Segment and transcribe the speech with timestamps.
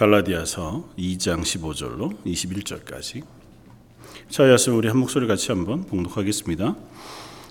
[0.00, 3.22] 갈라디아서 2장 15절로 21절까지.
[4.30, 6.74] 자야서 우리 한 목소리 같이 한번 봉독하겠습니다.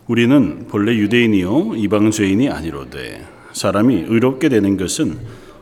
[0.08, 3.24] 우리는 본래 유대인이요 이방 죄인이 아니로되
[3.54, 5.20] 사람이 의롭게 되는 것은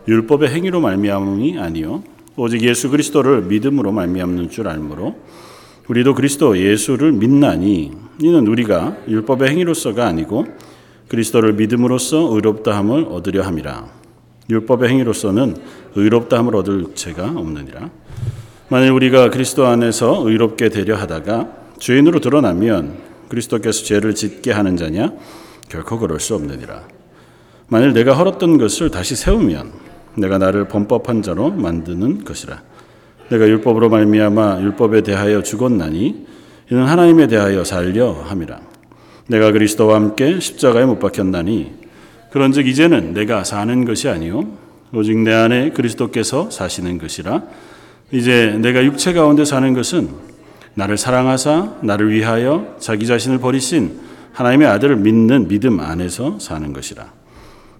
[0.08, 2.06] 율법의 행위로 말미암음이 아니요
[2.38, 5.18] 오직 예수 그리스도를 믿음으로 말미암는 줄 알므로
[5.90, 10.46] 우리도 그리스도 예수를 믿나니 이는 우리가 율법의 행위로서가 아니고
[11.10, 14.07] 그리스도를 믿음으로써 의롭다 함을 얻으려 함이라.
[14.50, 15.58] 율법의 행위로서는
[15.96, 17.90] 의롭다함을 얻을 죄가 없느니라.
[18.70, 22.98] 만일 우리가 그리스도 안에서 의롭게 되려 하다가 죄인으로 드러나면
[23.30, 25.14] 그리스도께서 죄를 짓게 하는 자냐?
[25.70, 26.84] 결코 그럴 수 없느니라.
[27.68, 29.72] 만일 내가 헐었던 것을 다시 세우면
[30.16, 32.62] 내가 나를 범법한 자로 만드는 것이라.
[33.30, 36.26] 내가 율법으로 말미암아 율법에 대하여 죽었나니
[36.72, 38.60] 이는 하나님에 대하여 살려 함이라.
[39.28, 41.87] 내가 그리스도와 함께 십자가에 못 박혔나니
[42.38, 44.48] 그런즉 이제는 내가 사는 것이 아니요.
[44.94, 47.42] 오직 내 안에 그리스도께서 사시는 것이라.
[48.12, 50.10] 이제 내가 육체 가운데 사는 것은
[50.76, 54.00] 나를 사랑하사 나를 위하여 자기 자신을 버리신
[54.34, 57.12] 하나님의 아들을 믿는 믿음 안에서 사는 것이라.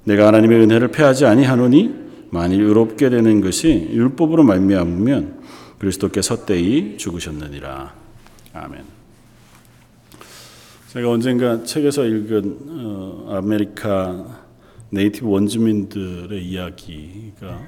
[0.06, 5.38] 내가 하나님의 은혜를 패하지 아니하노니 만일 의롭게 되는 것이 율법으로 말미암으면
[5.78, 7.94] 그리스도께서 때이 죽으셨느니라.
[8.54, 8.82] 아멘.
[10.88, 14.47] 제가 언젠가 책에서 읽은 어, 아메리카
[14.90, 17.62] native 원주민들의 이야기가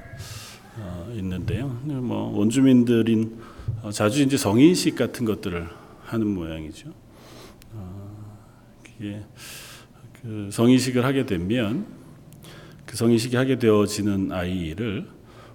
[0.78, 1.68] 어, 있는데요.
[1.84, 3.38] 뭐 원주민들인
[3.82, 5.68] 어, 자주 이제 성인식 같은 것들을
[6.04, 6.90] 하는 모양이죠.
[7.72, 8.20] 어,
[10.22, 11.86] 그 성인식을 하게 되면
[12.86, 15.08] 그 성인식이 하게 되어지는 아이를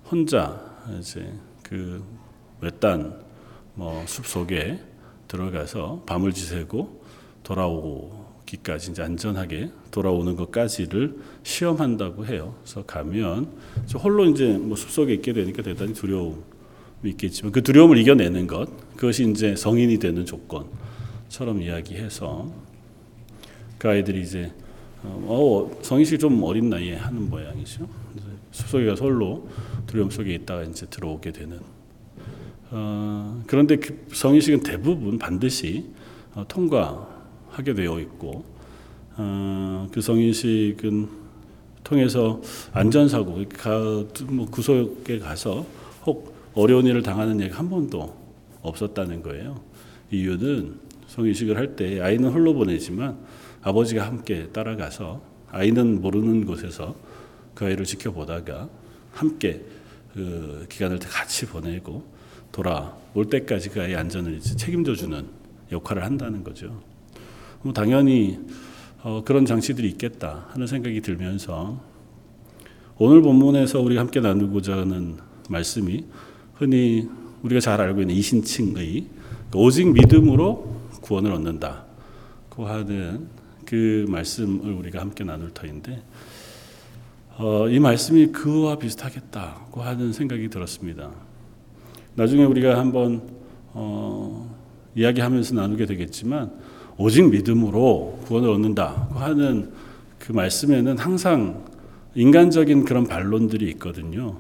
[0.10, 0.60] 혼자
[1.00, 2.04] 이제 그
[2.62, 3.24] 외딴
[3.76, 4.80] 뭐 숲 속에
[5.28, 7.04] 들어가서 밤을 지새고
[7.44, 12.56] 돌아오 기까지 이제 안전하게 돌아오는 것까지를 시험한다고 해요.
[12.62, 13.50] 그래서 가면
[13.96, 16.36] 홀로 이제 뭐 숲속에 있게 되니까 대단히 두려움이
[17.04, 22.52] 있겠지만 그 두려움을 이겨내는 것 그것이 이제 성인이 되는 조건처럼 이야기해서
[23.78, 24.52] 그 아이들이 이제
[25.04, 27.88] 어, 성인식 좀 어린 나이에 하는 모양이죠.
[28.52, 29.48] 숲속에 가서 홀로
[29.86, 31.60] 두려움 속에 있다가 이제 들어오게 되는.
[32.72, 35.86] 어, 그런데 그 성인식은 대부분 반드시
[36.34, 37.15] 어, 통과
[37.56, 38.44] 하게 되어 있고
[39.18, 41.08] 어, 그 성인식은
[41.84, 42.42] 통해서
[42.74, 43.44] 안전사고
[44.30, 45.66] 뭐 구속에 가서
[46.06, 48.14] 혹 어려운 일을 당하는 얘기 한 번도
[48.62, 49.62] 없었다는 거예요.
[50.12, 53.18] 이유는 성인식을 할 때 아이는 홀로 보내지만
[53.62, 55.22] 아버지가 함께 따라가서
[55.52, 56.96] 아이는 모르는 곳에서
[57.54, 58.68] 그 아이를 지켜보다가
[59.14, 59.64] 함께
[60.14, 62.04] 그 기간을 같이 보내고
[62.52, 65.26] 돌아올 때까지 그 아이의 안전을 책임져 주는
[65.72, 66.82] 역할을 한다는 거죠.
[67.66, 68.38] 뭐 당연히
[69.02, 71.82] 어, 그런 장치들이 있겠다 하는 생각이 들면서
[73.00, 75.18] 오늘 본문에서 우리가 함께 나누고자 하는
[75.50, 76.06] 말씀이
[76.54, 77.10] 흔히
[77.42, 79.08] 우리가 잘 알고 있는 이신칭의
[79.56, 83.30] 오직 믿음으로 구원을 얻는다고 하는
[83.66, 86.04] 그 말씀을 우리가 함께 나눌 터인데
[87.40, 91.10] 어, 이 말씀이 그와 비슷하겠다고 하는 생각이 들었습니다.
[92.14, 93.28] 나중에 우리가 한번
[93.74, 94.56] 어,
[94.94, 99.72] 이야기하면서 나누게 되겠지만 오직 믿음으로 구원을 얻는다고 하는
[100.20, 101.64] 그 말씀에는 항상
[102.16, 104.38] 인간적인 그런 반론들이 있거든요.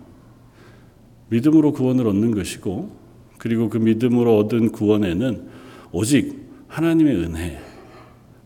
[1.29, 2.95] 믿음으로 구원을 얻는 것이고
[3.37, 5.47] 그리고 그 믿음으로 얻은 구원에는
[5.91, 7.59] 오직 하나님의 은혜,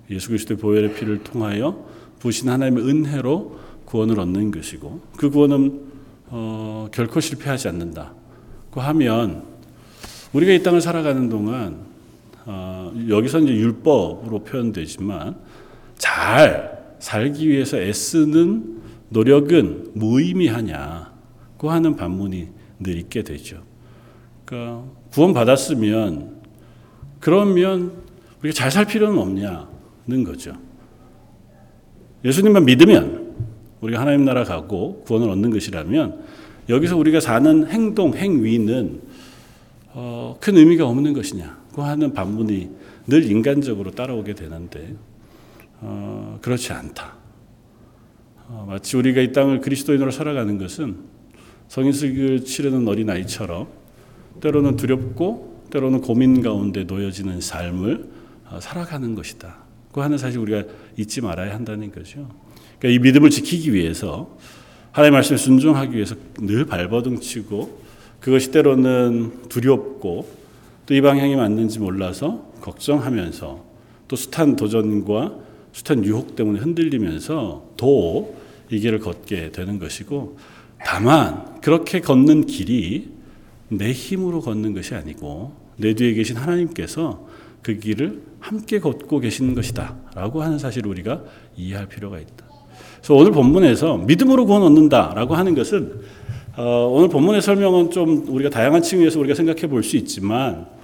[0.09, 1.87] 예수 그리스도의 보혈의 피를 통하여
[2.19, 5.89] 부신 하나님의 은혜로 구원을 얻는 것이고 그 구원은
[6.31, 9.43] 어, 결코 실패하지 않는다고 하면
[10.33, 11.88] 우리가 이 땅을 살아가는 동안
[12.51, 15.35] 어, 여기서 이제 율법으로 표현되지만
[15.99, 18.79] 잘 살기 위해서 애쓰는
[19.09, 22.47] 노력은 무의미하냐고 하는 반문이
[22.79, 23.61] 늘 있게 되죠.
[24.45, 26.39] 그러니까 구원 받았으면
[27.19, 27.91] 그러면
[28.41, 30.53] 우리가 잘 살 필요는 없냐는 거죠.
[32.25, 33.35] 예수님만 믿으면
[33.81, 36.23] 우리가 하나님 나라 가고 구원을 얻는 것이라면
[36.67, 39.01] 여기서 우리가 사는 행동, 행위는
[39.93, 41.59] 어, 큰 의미가 없는 것이냐.
[41.73, 42.69] 고 하는 반문이
[43.07, 44.95] 늘 인간적으로 따라오게 되는데
[45.81, 47.15] 어, 그렇지 않다.
[48.47, 50.97] 어, 마치 우리가 이 땅을 그리스도인으로 살아가는 것은
[51.67, 53.67] 성인식을 치르는 어린 아이처럼
[54.41, 58.09] 때로는 두렵고 때로는 고민 가운데 놓여지는 삶을
[58.49, 59.57] 어, 살아가는 것이다.
[59.91, 60.63] 그 하는 사실 우리가
[60.97, 62.27] 잊지 말아야 한다는 거죠.
[62.79, 64.37] 그러니까 이 믿음을 지키기 위해서
[64.91, 67.81] 하나님의 말씀에 순종하기 위해서 늘 발버둥치고
[68.19, 70.38] 그것이 때로는 두렵고
[70.89, 73.63] 또 이 방향이 맞는지 몰라서 걱정하면서
[74.07, 75.35] 또 숱한 도전과
[75.71, 80.37] 숱한 유혹 때문에 흔들리면서 더이 길을 걷게 되는 것이고
[80.83, 83.11] 다만 그렇게 걷는 길이
[83.67, 87.27] 내 힘으로 걷는 것이 아니고 내 뒤에 계신 하나님께서
[87.61, 91.21] 그 길을 함께 걷고 계시는 것이다 라고 하는 사실을 우리가
[91.55, 92.47] 이해할 필요가 있다.
[92.97, 96.01] 그래서 오늘 본문에서 믿음으로 구원 얻는다 라고 하는 것은
[96.57, 100.78] 어, 오늘 본문의 설명은 좀 우리가 다양한 층위에서 우리가 생각해 볼 수 있지만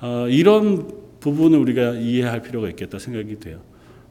[0.00, 0.90] 어, 이런
[1.20, 3.60] 부분을 우리가 이해할 필요가 있겠다 생각이 돼요.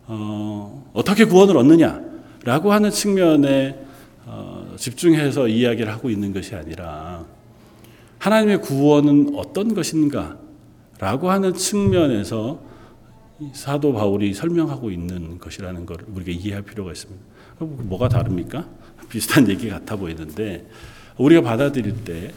[0.08, 3.80] 어, 어떻게 구원을 얻느냐라고 하는 측면에
[4.26, 7.26] 어, 집중해서 이야기를 하고 있는 것이 아니라
[8.20, 12.60] 하나님의 구원은 어떤 것인가라고 하는 측면에서
[13.54, 17.24] 사도 바울이 설명하고 있는 것이라는 걸 우리가 이해할 필요가 있습니다.
[17.60, 18.66] 뭐가 다릅니까?
[19.10, 20.68] 비슷한 얘기 같아 보이는데
[21.18, 22.32] 우리가 받아들일 때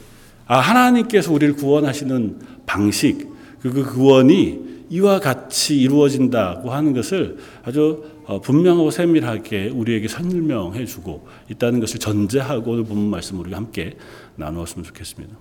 [0.45, 3.30] 아, 하나님께서 우리를 구원하시는 방식,
[3.61, 11.25] 그, 그 구원이 이와 같이 이루어진다고 하는 것을 아주 어, 분명하고 세밀하게 우리에게 설명해 주고
[11.49, 13.95] 있다는 것을 전제하고 오늘 본문 말씀 우리가 함께
[14.35, 15.35] 나누었으면 좋겠습니다.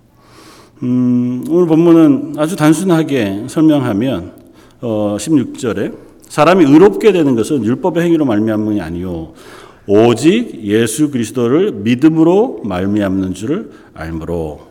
[0.83, 4.33] 음, 오늘 본문은 아주 단순하게 설명하면
[4.81, 9.33] 어, 16절에 사람이 의롭게 되는 것은 율법의 행위로 말미암음이 아니요
[9.87, 14.69] 오직 예수 그리스도를 믿음으로 말미암는 줄을 알므로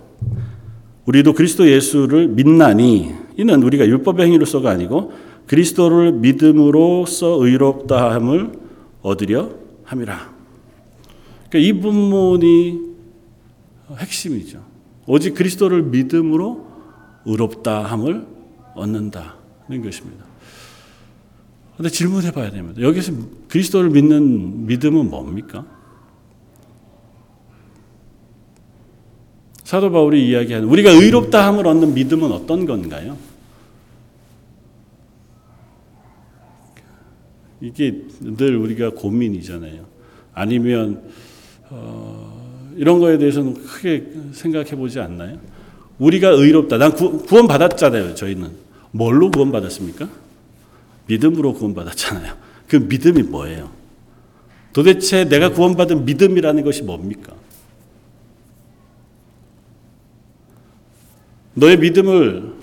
[1.05, 5.13] 우리도 그리스도 예수를 믿나니 이는 우리가 율법의 행위로서가 아니고
[5.47, 8.51] 그리스도를 믿음으로써 의롭다함을
[9.01, 9.49] 얻으려
[9.85, 10.33] 함이라.
[11.47, 12.81] 그러니까 이 본문이
[13.95, 14.61] 핵심이죠.
[15.07, 16.67] 오직 그리스도를 믿음으로
[17.23, 18.27] 의롭다함을
[18.75, 20.25] 얻는다는 것입니다.
[21.77, 22.81] 근데 질문해 봐야 됩니다.
[22.81, 23.13] 여기서
[23.47, 25.65] 그리스도를 믿는 믿음은 뭡니까?
[29.63, 33.28] 사도 바울이 이야기하는 우리가 의롭다함을 얻는 믿음은 어떤 건가요?
[37.61, 39.85] 이게 늘 우리가 고민이잖아요.
[40.33, 41.03] 아니면
[41.69, 45.37] 어, 이런 거에 대해서는 크게 생각해 보지 않나요?
[45.97, 46.77] 우리가 의롭다.
[46.77, 48.15] 난 구, 구원 받았잖아요.
[48.15, 48.51] 저희는
[48.91, 50.07] 뭘로 구원 받았습니까?
[51.07, 52.33] 믿음으로 구원 받았잖아요.
[52.67, 53.71] 그 믿음이 뭐예요?
[54.71, 57.33] 도대체 내가 구원받은 믿음이라는 것이 뭡니까?
[61.55, 62.53] 너의 믿음을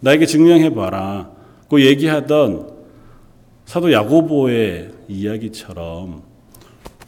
[0.00, 1.30] 나에게 증명해 봐라.
[1.68, 2.71] 그 얘기하던
[3.72, 6.22] 사도 야고보의 이야기처럼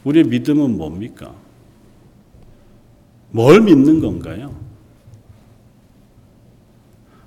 [0.02, 1.34] 우리의 믿음은 뭡니까?
[3.32, 4.58] 뭘 믿는 건가요?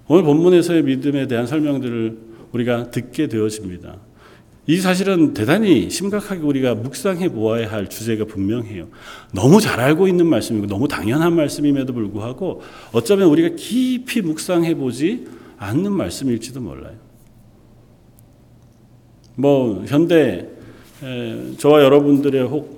[0.08, 2.18] 오늘 본문에서의 믿음에 대한 설명들을
[2.52, 3.98] 우리가 듣게 되어집니다.
[4.66, 8.88] 이 사실은 대단히 심각하게 우리가 묵상해 보아야 할 주제가 분명해요.
[9.36, 15.28] 너무 잘 알고 있는 말씀이고 너무 당연한 말씀임에도 불구하고 어쩌면 우리가 깊이 묵상해 보지
[15.60, 17.07] 않는 말씀일지도 몰라요.
[19.40, 20.48] 뭐 현대
[21.04, 22.78] 에, 저와 여러분들의 혹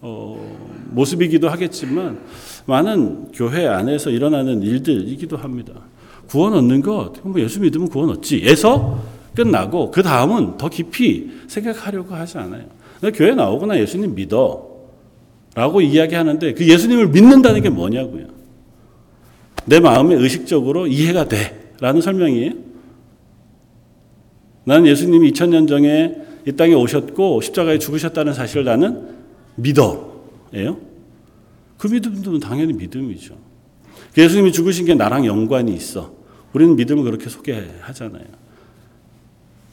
[0.00, 0.56] 어,
[0.90, 2.18] 모습이기도 하겠지만
[2.66, 5.72] 많은 교회 안에서 일어나는 일들이기도 합니다.
[6.26, 8.42] 구원 얻는 것, 뭐 예수 믿으면 구원 얻지.
[8.44, 9.02] 에서
[9.34, 12.64] 끝나고 그 다음은 더 깊이 생각하려고 하지 않아요.
[13.14, 14.66] 교회 나오거나 예수님 믿어.
[15.54, 18.26] 라고 이야기하는데 그 예수님을 믿는다는 게 뭐냐고요.
[19.64, 21.72] 내 마음에 의식적으로 이해가 돼.
[21.80, 22.67] 라는 설명이에요.
[24.68, 26.14] 나는 예수님이 2000년 전에
[26.46, 29.08] 이 땅에 오셨고 십자가에 죽으셨다는 사실을 나는
[29.56, 30.24] 믿어.
[30.52, 30.78] 예요?
[31.78, 33.34] 그 믿음도 당연히 믿음이죠.
[34.18, 36.12] 예수님이 죽으신 게 나랑 연관이 있어.
[36.52, 38.24] 우리는 믿음을 그렇게 소개하잖아요.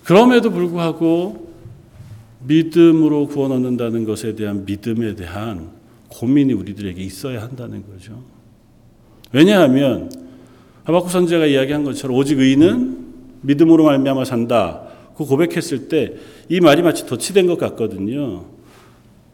[0.06, 1.54] 그럼에도 불구하고
[2.48, 5.72] 믿음으로 구원 얻는다는 것에 대한 믿음에 대한
[6.08, 8.24] 고민이 우리들에게 있어야 한다는 거죠.
[9.34, 10.10] 왜냐하면
[10.86, 13.04] 하박국 선지자가 이야기한 것처럼 오직 의인은
[13.42, 14.85] 믿음으로 말미암아 산다.
[15.18, 16.16] 그 고백했을 때
[16.50, 18.46] 이 말이 마치 덧치된 것 같거든요.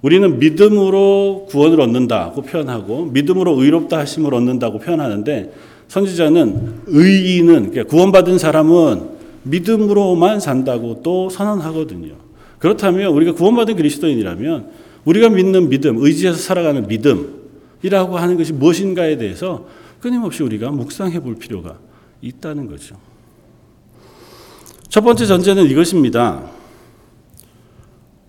[0.01, 5.53] 우리는 믿음으로 구원을 얻는다고 표현하고 믿음으로 의롭다 하심을 얻는다고 표현하는데
[5.88, 12.13] 선지자는 의인은 그러니까 구원받은 사람은 믿음으로만 산다고 또 선언하거든요.
[12.59, 14.69] 그렇다면 우리가 구원받은 그리스도인이라면
[15.03, 19.67] 우리가 믿는 믿음, 의지해서 살아가는 믿음이라고 하는 것이 무엇인가에 대해서
[20.00, 21.77] 끊임없이 우리가 묵상해 볼 필요가
[22.21, 22.95] 있다는 거죠.
[24.91, 26.51] 첫 번째 전제는 이것입니다.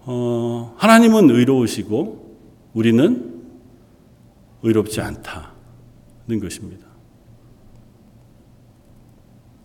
[0.04, 2.36] 어, 하나님은 의로우시고
[2.72, 3.42] 우리는
[4.62, 6.86] 의롭지 않다는 것입니다.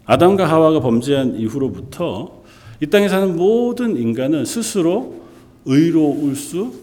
[0.06, 2.42] 아담과 하와가 범죄한 이후로부터
[2.82, 5.22] 이 땅에 사는 모든 인간은 스스로
[5.66, 6.74] 의로울 수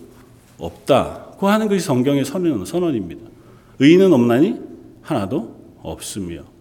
[0.59, 3.29] 없다고 하는 것이 성경의 선언, 선언입니다.
[3.81, 4.61] 의인은 없나니
[5.03, 6.54] 하나도 없으며.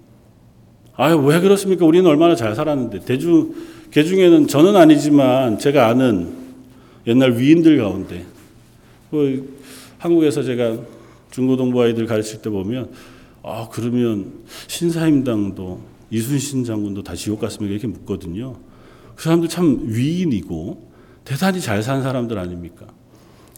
[0.96, 1.86] 아유, 왜 그렇습니까?
[1.86, 3.00] 우리는 얼마나 잘 살았는데.
[3.02, 3.54] 대중,
[3.92, 6.34] 개 중에는 저는 아니지만 제가 아는
[7.08, 8.26] 옛날 위인들 가운데,
[9.10, 9.58] 그
[9.98, 10.78] 한국에서 제가
[11.32, 12.92] 중고등부 아이들 가르칠 때 보면
[13.42, 14.32] 아 그러면
[14.68, 15.82] 신사임당도
[16.12, 18.56] 이순신 장군도 다 지옥 갔으면 이렇게 묻거든요.
[19.16, 20.92] 그 사람들 참 위인이고
[21.26, 22.86] 대단히 잘 산 사람들 아닙니까?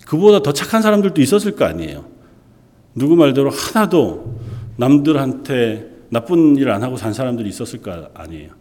[0.05, 2.05] 그보다 더 착한 사람들도 있었을 거 아니에요.
[2.93, 4.39] 누구 말대로 하나도
[4.77, 8.51] 남들한테 나쁜 일 안 하고 산 사람들이 있었을 거 아니에요.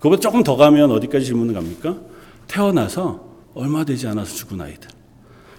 [0.00, 1.96] 그보다 조금 더 가면 어디까지 질문을 갑니까?
[2.48, 4.88] 태어나서 얼마 되지 않아서 죽은 아이들.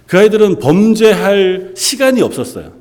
[0.06, 2.72] 그 아이들은 범죄할 시간이 없었어요.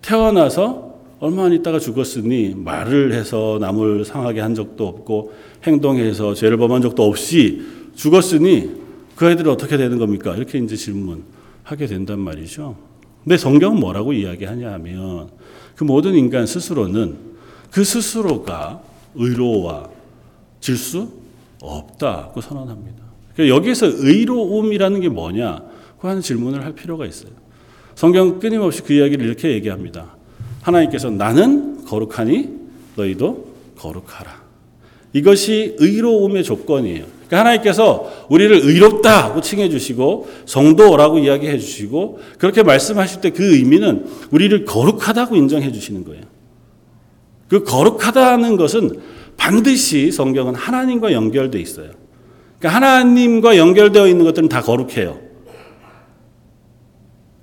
[0.00, 5.32] 태어나서 얼마 안 있다가 죽었으니 말을 해서 남을 상하게 한 적도 없고
[5.64, 7.62] 행동해서 죄를 범한 적도 없이
[7.96, 8.70] 죽었으니
[9.16, 10.36] 그 아이들은 어떻게 되는 겁니까?
[10.36, 12.76] 이렇게 이제 질문하게 된단 말이죠.
[13.24, 15.30] 근데 성경은 뭐라고 이야기하냐 하면
[15.74, 17.33] 그 모든 인간 스스로는
[17.74, 18.80] 그 스스로가
[19.16, 21.08] 의로워질 수
[21.60, 23.02] 없다고 선언합니다.
[23.34, 25.60] 그러니까 여기서 의로움이라는 게 뭐냐?
[26.00, 27.32] 그 하는 질문을 할 필요가 있어요.
[27.96, 30.14] 성경 끊임없이 그 이야기를 이렇게 얘기합니다.
[30.62, 32.48] 하나님께서 나는 거룩하니
[32.94, 34.44] 너희도 거룩하라.
[35.12, 37.06] 이것이 의로움의 조건이에요.
[37.26, 44.64] 그러니까 하나님께서 우리를 의롭다고 칭해 주시고 성도라고 이야기해 주시고 그렇게 말씀하실 때 그 의미는 우리를
[44.64, 46.33] 거룩하다고 인정해 주시는 거예요.
[47.54, 48.98] 그 거룩하다는 것은
[49.36, 51.90] 반드시 성경은 하나님과 연결돼 있어요.
[52.58, 55.20] 그러니까 하나님과 연결되어 있는 것들은 다 거룩해요.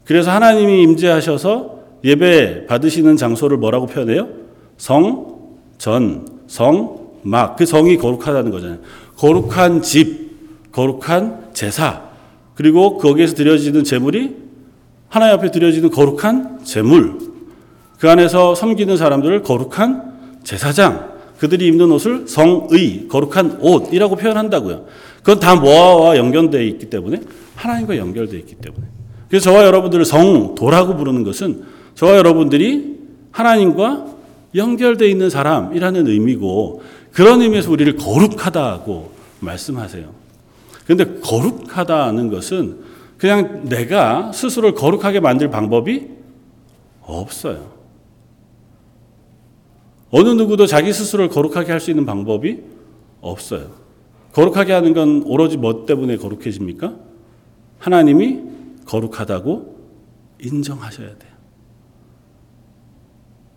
[0.03, 4.27] 그래서 하나님이 임재하셔서 예배 받으시는 장소를 뭐라고 표현해요?
[4.75, 5.37] 성,
[5.77, 7.55] 전, 성, 막.
[7.55, 8.79] 그 성이 거룩하다는 거잖아요.
[9.15, 12.01] 거룩한 집, 거룩한 제사,
[12.55, 14.35] 그리고 거기에서 드려지는 제물이
[15.07, 17.30] 하나님 앞에 드려지는 거룩한 제물.
[18.01, 24.87] 그 안에서 섬기는 사람들을 거룩한 제사장, 그들이 입는 옷을 성의, 거룩한 옷이라고 표현한다고요.
[25.19, 27.21] 그건 다 뭐와 연결되어 있기 때문에
[27.55, 28.87] 하나님과 연결되어 있기 때문에.
[29.29, 32.97] 그래서 저와 여러분들을 성도라고 부르는 것은 저와 여러분들이
[33.29, 34.07] 하나님과
[34.55, 36.81] 연결되어 있는 사람이라는 의미고
[37.11, 40.09] 그런 의미에서 우리를 거룩하다고 말씀하세요.
[40.85, 42.77] 그런데 거룩하다는 것은
[43.19, 46.07] 그냥 내가 스스로를 거룩하게 만들 방법이
[47.01, 47.80] 없어요.
[50.11, 52.59] 어느 누구도 자기 스스로를 거룩하게 할 수 있는 방법이
[53.21, 53.71] 없어요.
[54.33, 56.95] 거룩하게 하는 건 오로지 뭐 때문에 거룩해집니까?
[57.79, 58.39] 하나님이
[58.85, 59.81] 거룩하다고
[60.41, 61.31] 인정하셔야 돼요.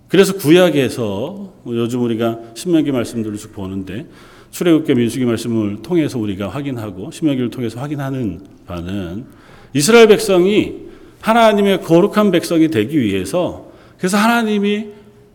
[0.09, 4.07] 그래서 구약에서 요즘 우리가 신명기 말씀들을 쭉 보는데
[4.51, 9.27] 출애굽기 민수기 말씀을 통해서 우리가 확인하고 신명기를 통해서 확인하는 바는
[9.73, 10.85] 이스라엘 백성이
[11.21, 14.89] 하나님의 거룩한 백성이 되기 위해서 그래서 하나님이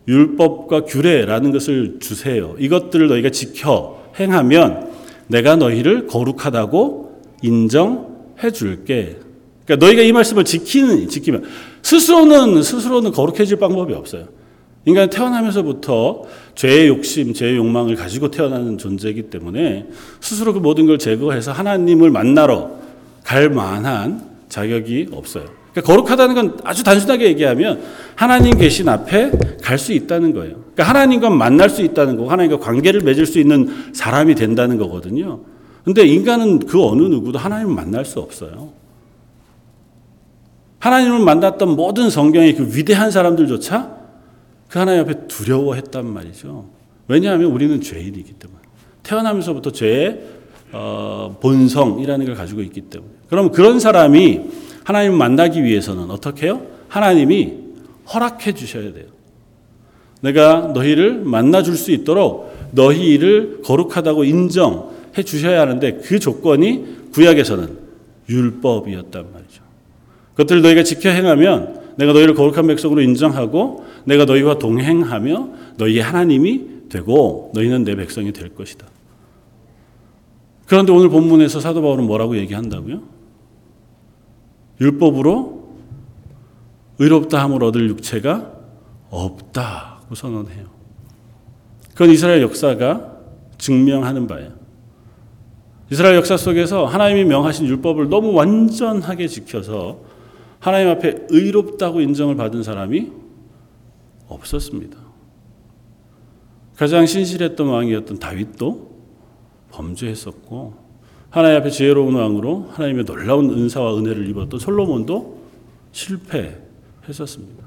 [0.07, 2.55] 율법과 규례라는 것을 주세요.
[2.57, 4.89] 이것들을 너희가 지켜 행하면
[5.27, 9.17] 내가 너희를 거룩하다고 인정해 줄게.
[9.65, 11.43] 그러니까 너희가 이 말씀을 지키는 지키면
[11.83, 14.27] 스스로는 스스로는 거룩해질 방법이 없어요.
[14.85, 16.23] 인간은 태어나면서부터
[16.55, 19.87] 죄의 욕심, 죄의 욕망을 가지고 태어나는 존재이기 때문에
[20.19, 22.71] 스스로 그 모든 걸 제거해서 하나님을 만나러
[23.23, 25.58] 갈 만한 자격이 없어요.
[25.71, 27.81] 그러니까 거룩하다는 건 아주 단순하게 얘기하면
[28.15, 30.55] 하나님 계신 앞에 갈 수 있다는 거예요.
[30.73, 35.41] 그러니까 하나님과 만날 수 있다는 거고 하나님과 관계를 맺을 수 있는 사람이 된다는 거거든요.
[35.83, 38.69] 근데 인간은 그 어느 누구도 하나님을 만날 수 없어요.
[40.79, 43.97] 하나님을 만났던 모든 성경의 그 위대한 사람들조차
[44.69, 46.69] 그 하나님 앞에 두려워했단 말이죠.
[47.07, 48.59] 왜냐하면 우리는 죄인이기 때문에.
[49.03, 50.21] 태어나면서부터 죄의
[50.71, 53.11] 어, 본성이라는 걸 가지고 있기 때문에.
[53.29, 54.41] 그럼 그런 사람이
[54.89, 56.63] 하나님을 만나기 위해서는 어떻게 해요?
[56.87, 57.53] 하나님이
[58.11, 59.05] 허락해 주셔야 돼요.
[60.21, 67.77] 내가 너희를 만나 줄 수 있도록 너희를 거룩하다고 인정해 주셔야 하는데 그 조건이 구약에서는
[68.29, 69.61] 율법이었단 말이죠.
[70.31, 77.51] 그것들을 너희가 지켜 행하면 내가 너희를 거룩한 백성으로 인정하고 내가 너희와 동행하며 너희의 하나님이 되고
[77.53, 78.87] 너희는 내 백성이 될 것이다.
[80.65, 83.18] 그런데 오늘 본문에서 사도 바울은 뭐라고 얘기한다고요?
[84.81, 85.59] 율법으로
[86.99, 88.53] 의롭다 함을 얻을 육체가
[89.09, 90.67] 없다고 선언해요.
[91.91, 93.17] 그건 이스라엘 역사가
[93.57, 94.53] 증명하는 바예요.
[95.91, 100.01] 이스라엘 역사 속에서 하나님이 명하신 율법을 너무 완전하게 지켜서
[100.59, 103.11] 하나님 앞에 의롭다고 인정을 받은 사람이
[104.27, 104.97] 없었습니다.
[106.75, 108.89] 가장 신실했던 왕이었던 다윗도
[109.71, 110.88] 범죄했었고
[111.29, 115.39] 하나님 앞에 지혜로운 왕으로 하나님의 놀라운 은사와 은혜를 입었던 솔로몬도
[115.91, 117.65] 실패했었습니다.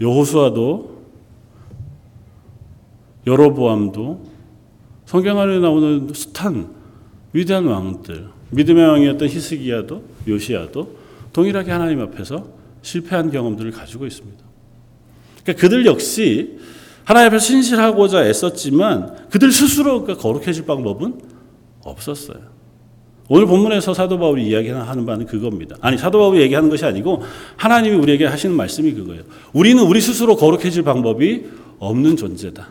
[0.00, 0.98] 여호수아도
[3.26, 4.26] 여로보암도
[5.06, 6.74] 성경 안에 나오는 숱한
[7.32, 10.96] 위대한 왕들, 믿음의 왕이었던 히스기야도 요시야도
[11.32, 12.46] 동일하게 하나님 앞에서
[12.82, 14.42] 실패한 경험들을 가지고 있습니다.
[15.42, 16.58] 그러니까 그들 역시
[17.04, 21.20] 하나님 앞에 신실하고자 애썼지만 그들 스스로가 거룩해질 방법은
[21.84, 22.57] 없었어요.
[23.28, 25.76] 오늘 본문에서 사도 바울이 이야기하는 바는 그겁니다.
[25.80, 27.22] 아니 사도 바울이 얘기하는 것이 아니고
[27.56, 29.22] 하나님이 우리에게 하시는 말씀이 그거예요.
[29.52, 31.44] 우리는 우리 스스로 거룩해질 방법이
[31.78, 32.68] 없는 존재다.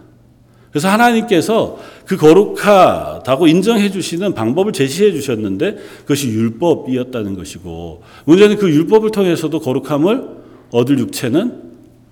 [0.71, 9.11] 그래서 하나님께서 그 거룩하다고 인정해 주시는 방법을 제시해 주셨는데 그것이 율법이었다는 것이고 문제는 그 율법을
[9.11, 10.37] 통해서도 거룩함을
[10.71, 11.63] 얻을 육체는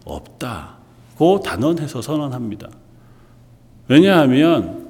[0.05, 2.69] 없다고 단언해서 선언합니다.
[3.87, 4.84] 왜냐하면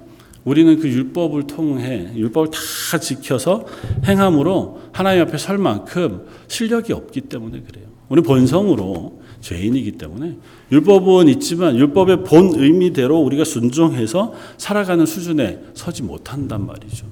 [0.45, 3.65] 우리는 그 율법을 통해 율법을 다 지켜서
[4.05, 7.87] 행함으로 하나님 앞에 설 만큼 실력이 없기 때문에 그래요.
[8.07, 10.37] 우리 본성으로 죄인이기 때문에
[10.71, 17.07] 율법은 있지만 율법의 본 의미대로 우리가 순종해서 살아가는 수준에 서지 못한단 말이죠.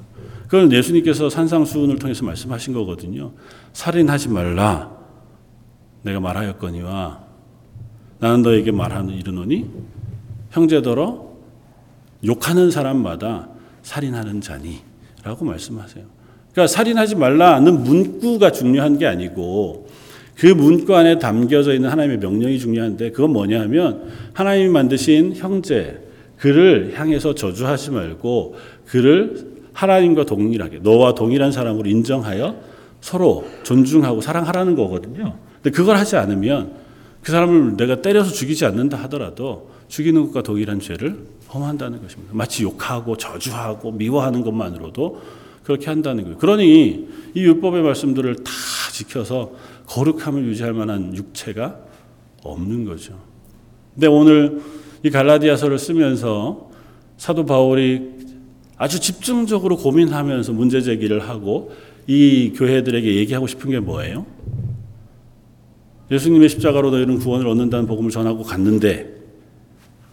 [0.47, 3.31] 그건 예수님께서 산상수훈을 통해서 말씀하신 거거든요.
[3.73, 4.95] 살인하지 말라.
[6.03, 7.23] 내가 말하였거니와
[8.19, 9.65] 나는 너에게 말하는 이르노니
[10.51, 11.32] 형제더러
[12.25, 13.49] 욕하는 사람마다
[13.81, 16.05] 살인하는 자니라고 말씀하세요.
[16.51, 19.87] 그러니까 살인하지 말라는 문구가 중요한 게 아니고
[20.35, 26.01] 그 문구 안에 담겨져 있는 하나님의 명령이 중요한데 그건 뭐냐 하면 하나님이 만드신 형제
[26.37, 32.55] 그를 향해서 저주하지 말고 그를 하나님과 동일하게 너와 동일한 사람으로 인정하여
[33.01, 35.37] 서로 존중하고 사랑하라는 거거든요.
[35.61, 36.73] 근데 그걸 하지 않으면
[37.21, 41.17] 그 사람을 내가 때려서 죽이지 않는다 하더라도 죽이는 것과 동일한 죄를
[41.53, 42.33] 범한다는 것입니다.
[42.33, 45.21] 마치 욕하고 저주하고 미워하는 것만으로도
[45.63, 46.37] 그렇게 한다는 거예요.
[46.39, 48.51] 그러니 이 율법의 말씀들을 다
[48.91, 49.51] 지켜서
[49.85, 51.77] 거룩함을 유지할 만한 육체가
[52.43, 53.19] 없는 거죠.
[53.93, 54.61] 근데 오늘
[55.03, 56.71] 이 갈라디아서를 쓰면서
[57.17, 58.13] 사도 바울이
[58.77, 61.71] 아주 집중적으로 고민하면서 문제 제기를 하고
[62.07, 64.25] 이 교회들에게 얘기하고 싶은 게 뭐예요?
[66.09, 69.13] 예수님의 십자가로 너희는 구원을 얻는다는 복음을 전하고 갔는데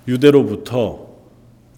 [0.06, 1.09] 유대로부터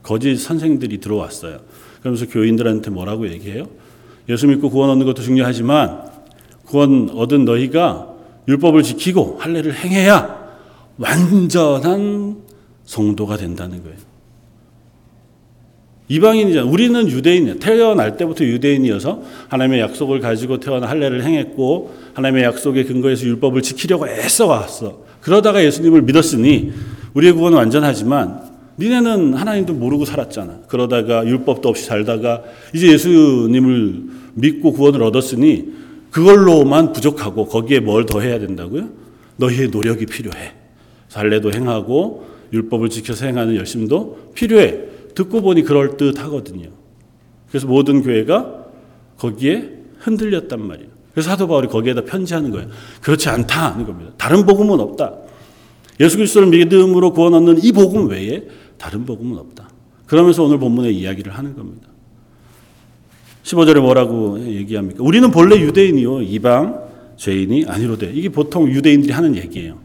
[0.02, 1.60] 거짓 선생들이 들어왔어요.
[2.00, 3.68] 그러면서 교인들한테 뭐라고 얘기해요?
[4.28, 6.02] 예수 믿고 구원 얻는 것도 중요하지만
[6.66, 8.08] 구원 얻은 너희가
[8.48, 10.42] 율법을 지키고 할례를 행해야
[10.98, 12.38] 완전한
[12.84, 13.96] 성도가 된다는 거예요.
[16.08, 16.68] 이방인이잖아.
[16.68, 17.54] 우리는 유대인이야.
[17.60, 24.46] 태어날 때부터 유대인이어서 하나님의 약속을 가지고 태어나 할례를 행했고 하나님의 약속에 근거해서 율법을 지키려고 애써
[24.46, 25.04] 왔어.
[25.20, 26.72] 그러다가 예수님을 믿었으니
[27.14, 30.60] 우리의 구원은 완전하지만 니네는 하나님도 모르고 살았잖아.
[30.68, 32.42] 그러다가 율법도 없이 살다가
[32.74, 34.02] 이제 예수님을
[34.34, 35.72] 믿고 구원을 얻었으니
[36.10, 38.88] 그걸로만 부족하고 거기에 뭘 더 해야 된다고요?
[39.36, 40.52] 너희의 노력이 필요해.
[41.08, 44.78] 살례도 행하고 율법을 지켜서 행하는 열심도 필요해.
[45.14, 46.68] 듣고 보니 그럴 듯 하거든요.
[47.48, 48.64] 그래서 모든 교회가
[49.18, 50.88] 거기에 흔들렸단 말이에요.
[51.12, 52.68] 그래서 사도 바울이 거기에다 편지하는 거예요.
[53.02, 54.12] 그렇지 않다는 겁니다.
[54.16, 55.14] 다른 복음은 없다.
[56.00, 58.42] 예수 그리스도를 믿음으로 구원 얻는 이 복음 외에
[58.78, 59.68] 다른 복음은 없다.
[60.06, 61.88] 그러면서 오늘 본문의 이야기를 하는 겁니다.
[63.44, 65.02] 15절에 뭐라고 얘기합니까?
[65.02, 66.82] 우리는 본래 유대인이요 이방
[67.16, 69.78] 죄인이 아니로되 이게 보통 유대인들이 하는 얘기예요.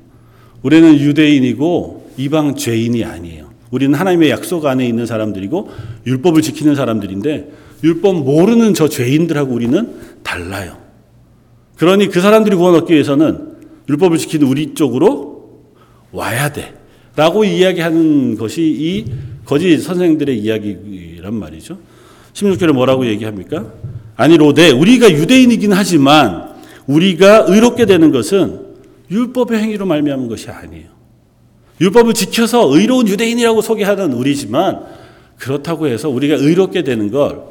[0.63, 3.47] 우리는 유대인이고 이방 죄인이 아니에요.
[3.71, 5.69] 우리는 하나님의 약속 안에 있는 사람들이고
[6.05, 7.51] 율법을 지키는 사람들인데
[7.83, 10.77] 율법 모르는 저 죄인들하고 우리는 달라요.
[11.75, 13.55] 그러니 그 사람들이 구원 얻기 위해서는
[13.89, 15.26] 율법을 지키는 우리 쪽으로
[16.17, 16.73] 와야 돼.
[17.15, 19.05] 라고 이야기하는 것이 이
[19.45, 21.77] 거짓 선생들의 이야기란 말이죠.
[22.33, 23.71] 16절에 뭐라고 얘기합니까?
[24.15, 26.55] 아니로되 우리가 유대인이긴 하지만
[26.87, 28.65] 우리가 의롭게 되는 것은
[29.11, 30.87] 율법의 행위로 말미암은 것이 아니에요.
[31.79, 34.81] 율법을 지켜서 의로운 유대인이라고 소개하는 우리지만
[35.37, 37.43] 그렇다고 해서 우리가 의롭게 되는 걸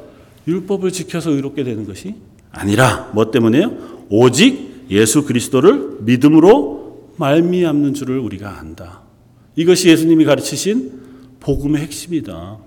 [0.48, 2.16] 율법을 지켜서 의롭게 되는 것이
[2.50, 4.06] 아니라 뭐 때문에요?
[4.08, 6.75] 오직 예수 그리스도를 믿음으로
[7.16, 9.02] 말미암는 줄을 우리가 안다.
[9.56, 10.92] 이것이 예수님이 가르치신
[11.40, 12.58] 복음의 핵심이다.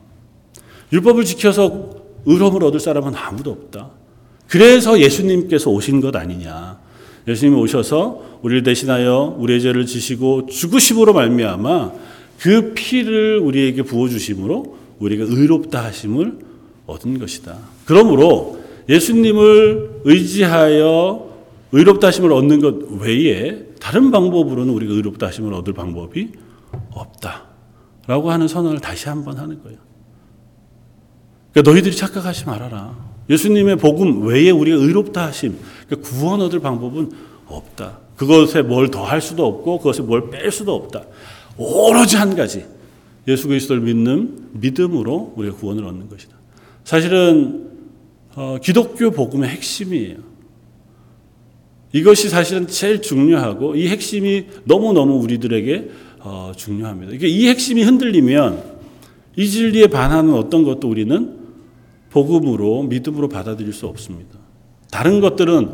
[0.92, 3.92] 율법을 지켜서 의로움을 얻을 사람은 아무도 없다.
[4.48, 6.80] 그래서 예수님께서 오신 것 아니냐.
[7.28, 11.92] 예수님이 오셔서 우리를 대신하여 우리의 죄를 지시고 죽으심으로 말미암아
[12.40, 16.40] 그 피를 우리에게 부어 주심으로 우리가 의롭다 하심을
[16.88, 17.58] 얻은 것이다.
[17.86, 21.30] 그러므로 예수님을 의지하여
[21.72, 26.32] 의롭다 하심을 얻는 것 외에 다른 방법으로는 우리가 의롭다 하심을 얻을 방법이
[26.92, 27.46] 없다.
[28.08, 29.78] 라고 하는 선언을 다시 한번 하는 거예요.
[31.54, 32.96] 그러니까 너희들이 착각하지 말아라.
[33.30, 37.12] 예수님의 복음 외에 우리가 의롭다 하심, 그러니까 구원 얻을 방법은
[37.48, 38.00] 없다.
[38.15, 41.04] 그것에 뭘 더 할 수도 없고 그것에 뭘 뺄 수도 없다.
[41.58, 42.65] 오로지 한 가지.
[43.28, 46.36] 예수 그리스도를 믿는 믿음으로 우리가 구원을 얻는 것이다.
[46.84, 47.70] 사실은
[48.36, 50.18] 어, 기독교 복음의 핵심이에요.
[51.91, 57.13] 이것이 사실은 제일 중요하고 이 핵심이 너무너무 우리들에게 어, 중요합니다.
[57.13, 58.63] 이게 이 핵심이 흔들리면
[59.36, 61.38] 이 진리에 반하는 어떤 것도 우리는
[62.12, 64.38] 복음으로 믿음으로 받아들일 수 없습니다.
[64.91, 65.69] 다른 것들은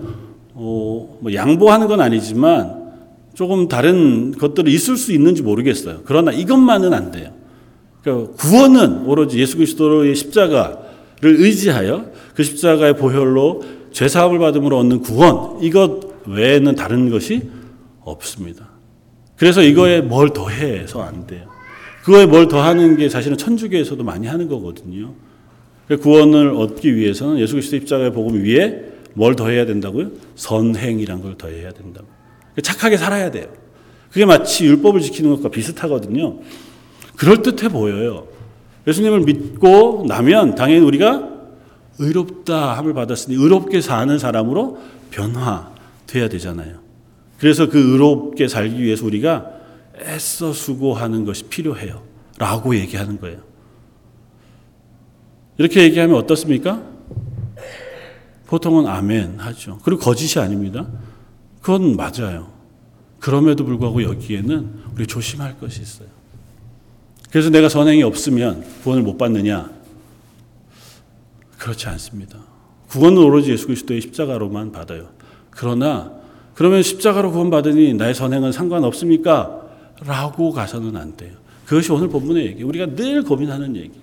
[0.53, 2.85] 어, 뭐 양보하는 건 아니지만
[3.33, 6.01] 조금 다른 것들이 있을 수 있는지 모르겠어요.
[6.05, 7.33] 그러나 이것만은 안 돼요.
[8.01, 10.77] 그러니까 구원은 오로지 예수 그리스도의 십자가를
[11.21, 13.63] 의지하여 그 십자가의 보혈로
[13.95, 17.49] 죄 사함을 받음으로 얻는 구원 이것 외에는 다른 것이
[18.01, 18.67] 없습니다.
[19.37, 21.47] 그래서 이거에 뭘 더해서 안 돼요.
[22.03, 25.13] 그거에 뭘 더하는 게 사실은 천주교에서도 많이 하는 거거든요.
[25.87, 30.11] 그 구원을 얻기 위해서는 예수 그리스도 십자가의 복음 위에 뭘 더해야 된다고요?
[30.35, 32.05] 선행이란 걸 더해야 된다고.
[32.61, 33.47] 착하게 살아야 돼요.
[34.11, 36.39] 그게 마치 율법을 지키는 것과 비슷하거든요.
[37.15, 38.27] 그럴듯해 보여요.
[38.87, 41.34] 예수님을 믿고 나면 당연히 우리가
[41.99, 44.79] 의롭다 함을 받았으니 의롭게 사는 사람으로
[45.11, 46.79] 변화돼야 되잖아요.
[47.37, 49.51] 그래서 그 의롭게 살기 위해서 우리가
[50.01, 52.03] 애써 수고하는 것이 필요해요.
[52.37, 53.39] 라고 얘기하는 거예요.
[55.57, 56.83] 이렇게 얘기하면 어떻습니까?
[58.47, 59.79] 보통은 아멘 하죠.
[59.83, 60.85] 그리고 거짓이 아닙니다.
[61.61, 62.51] 그건 맞아요.
[63.19, 66.09] 그럼에도 불구하고 여기에는 우리 조심할 것이 있어요.
[67.31, 69.69] 그래서 내가 선행이 없으면 구원을 못 받느냐?
[71.65, 72.37] 그렇지 않습니다.
[72.89, 75.09] 구원은 오로지 예수 그리스도의 십자가로만 받아요.
[75.49, 76.11] 그러나
[76.53, 79.63] 그러면 십자가로 구원받으니 나의 선행은 상관없습니까?
[80.05, 81.33] 라고 가서는 안 돼요.
[81.65, 82.63] 그것이 오늘 본문의 얘기.
[82.63, 83.93] 우리가 늘 고민하는 얘기.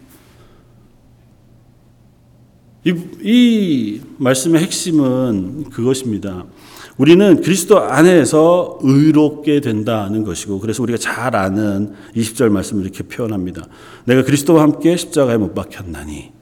[2.85, 6.45] 이, 이 말씀의 핵심은 그것입니다.
[6.99, 13.69] 우리는 그리스도 안에서 의롭게 된다는 것이고 그래서 우리가 잘 아는 20절 말씀을 이렇게 표현합니다.
[14.05, 16.42] 내가 그리스도와 함께 십자가에 못 박혔나니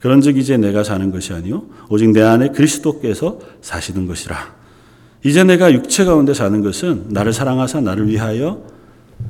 [0.00, 4.60] 그런즉 이제 내가 사는 것이 아니요 오직 내 안에 그리스도께서 사시는 것이라.
[5.24, 8.64] 이제 내가 육체 가운데 사는 것은 나를 사랑하사 나를 위하여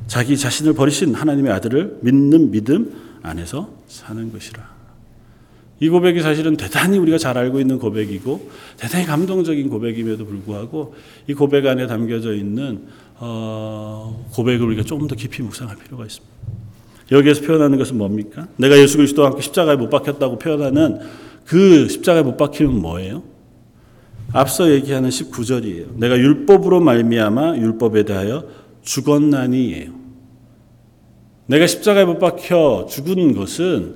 [0.07, 4.71] 자기 자신을 버리신 하나님의 아들을 믿는 믿음 안에서 사는 것이라.
[5.81, 10.93] 이 고백이 사실은 대단히 우리가 잘 알고 있는 고백이고 대단히 감동적인 고백임에도 불구하고
[11.27, 12.85] 이 고백 안에 담겨져 있는
[13.17, 16.60] 어, 고백을 우리가 조금 더 깊이 묵상할 필요가 있습니다.
[17.11, 18.47] 여기에서 표현하는 것은 뭡니까?
[18.57, 20.99] 내가 예수 그리스도와 함께 십자가에 못 박혔다고 표현하는
[21.45, 23.23] 그 십자가에 못 박히는 뭐예요?
[24.31, 25.97] 앞서 얘기하는 19절이에요.
[25.97, 28.45] 내가 율법으로 말미암아 율법에 대하여
[28.81, 29.91] 죽었나니예요.
[31.47, 33.95] 내가 십자가에 못 박혀 죽은 것은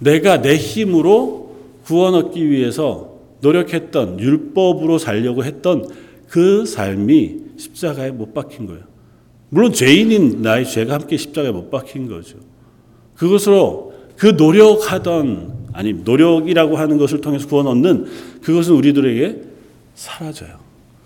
[0.00, 5.88] 내가 내 힘으로 구원 얻기 위해서 노력했던 율법으로 살려고 했던
[6.28, 8.82] 그 삶이 십자가에 못 박힌 거예요.
[9.48, 12.49] 물론 죄인인 나의 죄가 함께 십자가에 못 박힌 거죠.
[13.20, 18.06] 그것으로 그 노력하던 아니 노력이라고 하는 것을 통해서 구원 얻는
[18.42, 19.42] 그것은 우리들에게
[19.94, 20.58] 사라져요.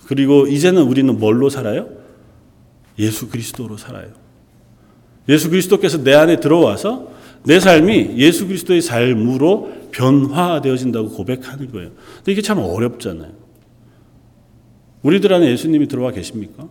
[0.06, 1.88] 그리고 이제는 우리는 뭘로 살아요?
[3.00, 4.10] 예수 그리스도로 살아요.
[5.28, 7.08] 예수 그리스도께서 내 안에 들어와서
[7.42, 11.90] 내 삶이 예수 그리스도의 삶으로 변화되어진다고 고백하는 거예요.
[12.18, 13.32] 근데 이게 참 어렵잖아요.
[15.02, 16.68] 우리들 안에 예수님이 들어와 계십니까?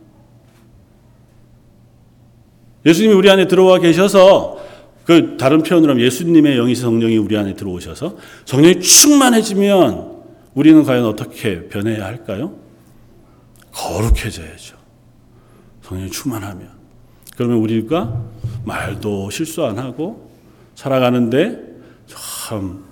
[2.86, 4.63] 예수님이 우리 안에 들어와 계셔서
[5.06, 10.14] 그 다른 표현으로 하면 예수님의 영이 성령이 우리 안에 들어오셔서 성령이 충만해지면
[10.54, 12.56] 우리는 과연 어떻게 변해야 할까요?
[13.72, 14.78] 거룩해져야죠.
[15.82, 16.70] 성령이 충만하면.
[17.36, 18.22] 그러면 우리가
[18.64, 20.32] 말도 실수 안 하고
[20.76, 21.60] 살아가는데
[22.08, 22.86] 참,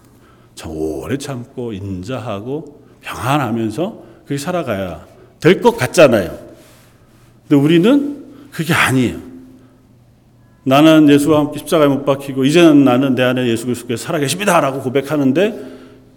[0.55, 5.05] 참 오래 참고 인자하고 평안하면서 그렇게 살아가야
[5.39, 6.37] 될 것 같잖아요.
[7.47, 9.30] 근데 우리는 그게 아니에요.
[10.63, 15.59] 나는 예수와 함께 십자가에 못 박히고 이제는 나는 내 안에 예수 그리스도께서 살아계십니다라고 고백하는데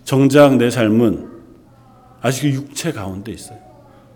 [0.04, 1.28] 정작 내 삶은
[2.20, 3.58] 아직 육체 가운데 있어요.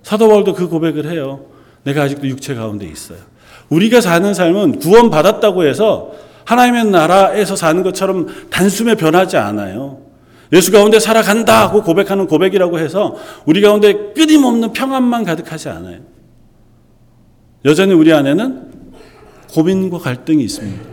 [0.03, 1.47] 사도 바울도 그 고백을 해요.
[1.85, 3.19] 내가 아직도 육체 가운데 있어요.
[3.71, 6.12] 우리가 사는 삶은 구원 받았다고 해서
[6.45, 9.99] 하나님의 나라에서 사는 것처럼 단숨에 변하지 않아요.
[10.53, 16.01] 예수 가운데 살아간다 고 고백하는 고백이라고 해서 우리 가운데 끊임없는 평안만 가득하지 않아요.
[17.64, 18.67] 여전히 우리 안에는
[19.51, 20.85] 고민과 갈등이 있습니다.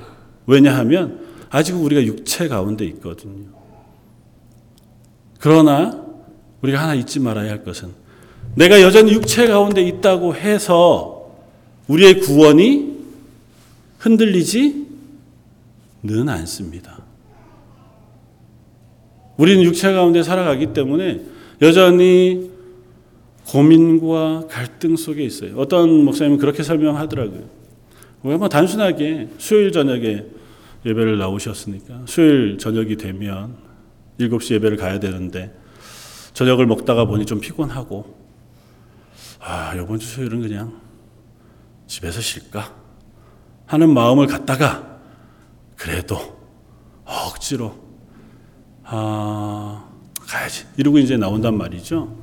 [0.48, 3.50] 왜냐하면 아직 우리가 육체 가운데 있거든요.
[5.40, 6.04] 그러나
[6.62, 7.90] 우리가 하나 잊지 말아야 할 것은
[8.56, 11.32] 내가 여전히 육체 가운데 있다고 해서
[11.88, 12.96] 우리의 구원이
[14.00, 14.86] 흔들리지
[16.04, 17.04] 는 않습니다.
[19.38, 21.22] 우리는 육체 가운데 살아가기 때문에
[21.64, 22.52] 여전히
[23.48, 25.58] 고민과 갈등 속에 있어요.
[25.58, 27.65] 어떤 목사님은 그렇게 설명하더라고요.
[28.34, 30.26] 뭐 단순하게 수요일 저녁에
[30.86, 33.56] 예배를 나오셨으니까 수요일 저녁이 되면
[34.20, 35.54] 7시 예배를 가야 되는데
[36.34, 38.26] 저녁을 먹다가 보니 좀 피곤하고
[39.40, 40.82] 아, 이번 주 수요일은 그냥
[41.86, 42.74] 집에서 쉴까?
[43.68, 45.00] 하는 마음을 갖다가
[45.76, 46.18] 그래도
[47.06, 47.76] 억지로
[48.84, 49.88] 아
[50.22, 52.16] 가야지 이러고 이제 나온단 말이죠.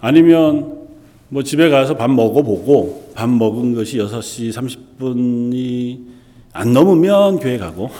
[0.00, 0.88] 아니면
[1.28, 6.06] 뭐 집에 가서 밥 먹어보고 밥 먹은 것이 6시 30분이
[6.52, 7.90] 안 넘으면 교회 가고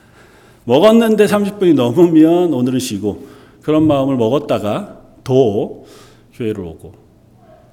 [0.64, 3.26] 먹었는데 30분이 넘으면 오늘은 쉬고
[3.62, 5.86] 그런 마음을 먹었다가 또
[6.34, 6.94] 교회를 오고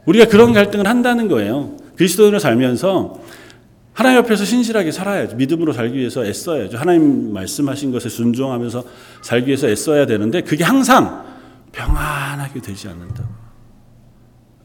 [0.06, 1.78] 우리가 그런 갈등을 한다는 거예요.
[1.96, 3.20] 그리스도인으로 살면서
[3.94, 5.38] 하나님 앞에서 신실하게 살아야죠.
[5.38, 6.78] 믿음으로 살기 위해서 애써야죠.
[6.78, 8.84] 하나님 말씀하신 것에 순종하면서
[9.22, 11.24] 살기 위해서 애써야 되는데 그게 항상
[11.72, 13.24] 평안하게 되지 않는다.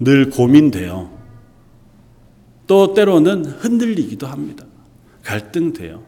[0.01, 1.20] 늘 고민돼요.
[2.71, 4.65] 또 때로는 흔들리기도 합니다.
[5.25, 6.03] 갈등돼요.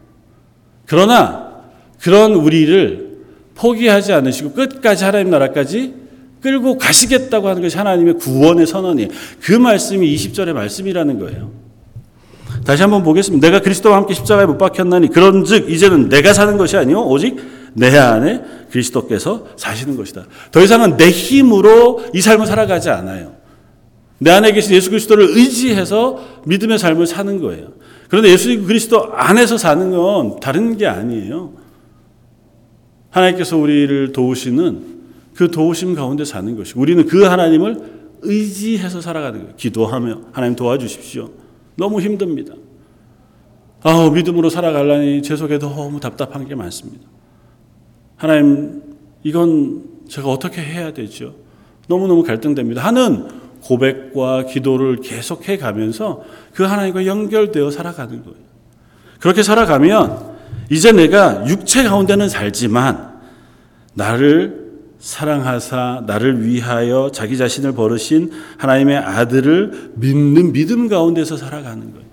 [0.87, 1.55] 그러나
[2.01, 3.18] 그런 우리를
[3.57, 5.92] 포기하지 않으시고 끝까지 하나님 나라까지
[6.40, 9.09] 끌고 가시겠다고 하는 것이 하나님의 구원의 선언이에요.
[9.40, 11.51] 그 말씀이 20절의 말씀이라는 거예요.
[12.64, 13.44] 다시 한번 보겠습니다.
[13.44, 17.38] 내가 그리스도와 함께 십자가에 못 박혔나니 그런즉 이제는 내가 사는 것이 아니요 오직
[17.75, 20.27] 내 안에 그리스도께서 사시는 것이다.
[20.53, 23.41] 더 이상은 내 힘으로 이 삶을 살아가지 않아요.
[24.23, 27.73] 내 안에 계신 예수 그리스도를 의지해서 믿음의 삶을 사는 거예요.
[28.09, 31.55] 그런데 예수 그리스도 안에서 사는 건 다른 게 아니에요.
[33.11, 34.93] 하나님께서 우리를 도우시는
[35.35, 39.57] 그 도우심 가운데 사는 것이 우리는 그 하나님을 의지해서 살아가는 거예요.
[39.57, 41.29] 기도하며 하나님 도와주십시오.
[41.75, 42.55] 너무 힘듭니다.
[43.83, 47.05] 아, 믿음으로 살아가려니 제 속에 너무 답답한 게 많습니다.
[48.15, 48.83] 하나님,
[49.25, 51.35] 이건 제가 어떻게 해야 되죠?
[51.89, 52.85] 너무너무 갈등됩니다.
[52.85, 56.22] 하는 고백과 기도를 계속해 가면서
[56.53, 58.38] 그 하나님과 연결되어 살아가는 거예요.
[59.20, 60.33] 그렇게 살아가면
[60.70, 63.12] 이제 내가 육체 가운데는 살지만
[63.94, 64.62] 나를
[64.98, 72.07] 사랑하사 나를 위하여 자기 자신을 버르신 하나님의 아들을 믿는 믿음 가운데서 살아가는 거예요.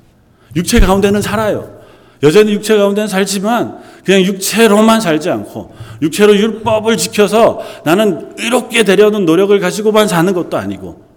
[0.56, 1.80] 육체 가운데는 살아요.
[2.22, 9.58] 여전히 육체 가운데는 살지만 그냥 육체로만 살지 않고 육체로 율법을 지켜서 나는 의롭게 되려는 노력을
[9.60, 11.09] 가지고만 사는 것도 아니고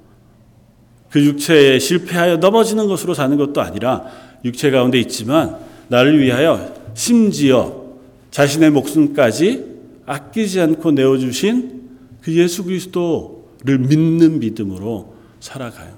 [1.12, 4.06] 그 육체에 실패하여 넘어지는 것으로 사는 것도 아니라
[4.46, 5.56] 육체 가운데 있지만
[5.88, 7.82] 나를 위하여 심지어
[8.30, 9.72] 자신의 목숨까지
[10.06, 11.82] 아끼지 않고 내어주신
[12.22, 15.90] 그 예수 그리스도를 믿는 믿음으로 살아가요.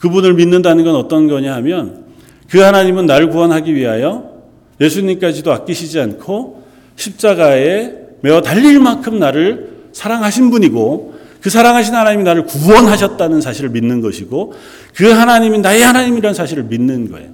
[0.00, 2.04] 그분을 믿는다는 건 어떤 거냐 하면
[2.50, 4.42] 그 하나님은 나를 구원하기 위하여
[4.80, 6.64] 예수님까지도 아끼시지 않고
[6.96, 14.54] 십자가에 매어 달릴 만큼 나를 사랑하신 분이고 그 사랑하신 하나님이 나를 구원하셨다는 사실을 믿는 것이고
[14.94, 17.30] 그 하나님이 나의 하나님이라는 사실을 믿는 거예요.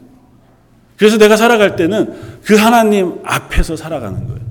[0.96, 2.14] 그래서 내가 살아갈 때는
[2.44, 4.44] 그 하나님 앞에서 살아가는 거예요.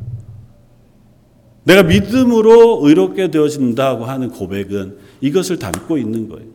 [1.64, 6.48] 내가 믿음으로 의롭게 되어진다고 하는 고백은 이것을 담고 있는 거예요.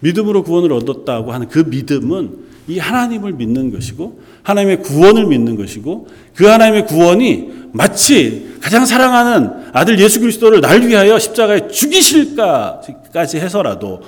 [0.00, 6.46] 믿음으로 구원을 얻었다고 하는 그 믿음은 이 하나님을 믿는 것이고 하나님의 구원을 믿는 것이고 그
[6.46, 14.02] 하나님의 구원이 마치 가장 사랑하는 아들 예수 그리스도를 날 위하여 십자가에 죽이실까지 해서라도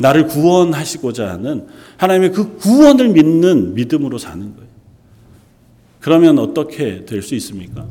[0.00, 1.66] 나를 구원하시고자 하는
[1.96, 4.68] 하나님의 그 구원을 믿는 믿음으로 사는 거예요.
[6.00, 7.84] 그러면 어떻게 될 수 있습니까?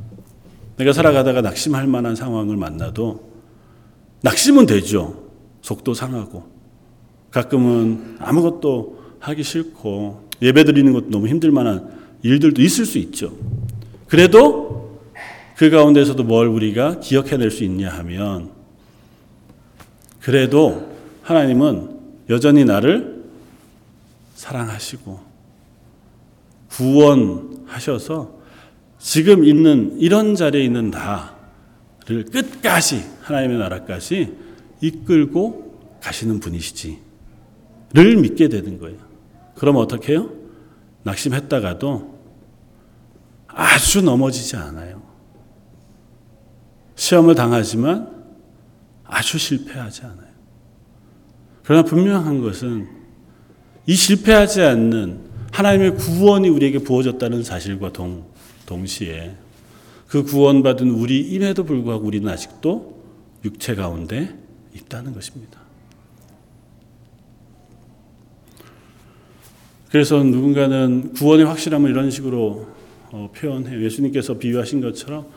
[0.78, 3.28] 내가 살아가다가 낙심할 만한 상황을 만나도
[4.22, 5.24] 낙심은 되죠.
[5.62, 6.46] 속도 상하고
[7.32, 11.90] 가끔은 아무것도 하기 싫고 예배 드리는 것도 너무 힘들 만한
[12.24, 13.36] 일들도 있을 수 있죠.
[14.08, 15.02] 그래도
[15.56, 18.52] 그 가운데서도 뭘 우리가 기억해낼 수 있냐 하면
[20.22, 21.98] 그래도 하나님은
[22.30, 23.24] 여전히 나를
[24.36, 25.20] 사랑하시고
[26.70, 28.38] 구원하셔서
[29.00, 34.36] 지금 있는 이런 자리에 있는 나를 끝까지 하나님의 나라까지
[34.82, 36.98] 이끌고 가시는 분이시지를
[38.22, 39.07] 믿게 되는 거예요.
[39.58, 40.30] 그럼 어떻게 해요?
[41.04, 42.18] 낙심했다가도
[43.48, 45.02] 아주 넘어지지 않아요.
[46.96, 48.26] 시험을 당하지만
[49.04, 50.28] 아주 실패하지 않아요.
[51.64, 52.88] 그러나 분명한 것은
[53.86, 58.26] 이 실패하지 않는 하나님의 구원이 우리에게 부어졌다는 사실과 동,
[58.66, 59.36] 동시에
[60.08, 63.04] 그 구원받은 우리임에도 불구하고 우리는 아직도
[63.44, 64.38] 육체 가운데
[64.76, 65.67] 있다는 것입니다.
[69.90, 72.68] 그래서 누군가는 구원의 확실함을 이런 식으로
[73.12, 73.84] 어, 표현해요.
[73.84, 75.28] 예수님께서 비유하신 것처럼